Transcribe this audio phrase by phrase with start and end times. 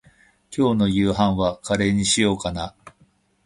[0.49, 2.73] 今日の夕飯はカレーにしようかな。